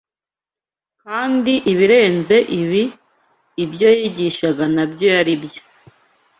Kandi 1.03 1.53
ibirenze 1.71 2.37
ibi; 2.61 2.83
ibyo 3.63 3.89
yigishaga 3.99 4.63
nabyo 4.75 5.07
yari 5.15 5.33
byo 5.43 5.61